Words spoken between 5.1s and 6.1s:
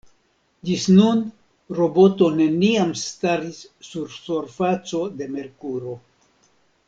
de Merkuro.